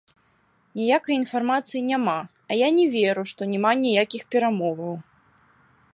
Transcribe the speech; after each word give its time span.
Ніякай 0.79 1.15
інфармацыі 1.17 1.81
няма, 1.91 2.17
а 2.49 2.59
я 2.61 2.69
не 2.79 2.87
веру, 2.97 3.23
што 3.35 3.41
няма 3.53 3.71
ніякіх 3.85 4.23
перамоваў. 4.37 4.95